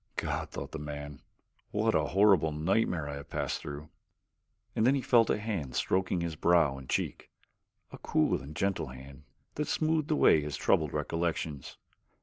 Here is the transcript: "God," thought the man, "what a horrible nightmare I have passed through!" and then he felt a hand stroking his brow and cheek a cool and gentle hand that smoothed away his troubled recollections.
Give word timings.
"God," 0.15 0.49
thought 0.49 0.71
the 0.71 0.79
man, 0.79 1.21
"what 1.69 1.93
a 1.93 2.05
horrible 2.07 2.51
nightmare 2.51 3.07
I 3.07 3.17
have 3.17 3.29
passed 3.29 3.61
through!" 3.61 3.87
and 4.75 4.83
then 4.83 4.95
he 4.95 5.01
felt 5.03 5.29
a 5.29 5.37
hand 5.37 5.75
stroking 5.75 6.21
his 6.21 6.35
brow 6.35 6.75
and 6.79 6.89
cheek 6.89 7.29
a 7.91 7.99
cool 7.99 8.41
and 8.41 8.55
gentle 8.55 8.87
hand 8.87 9.25
that 9.53 9.67
smoothed 9.67 10.09
away 10.09 10.41
his 10.41 10.57
troubled 10.57 10.91
recollections. 10.91 11.77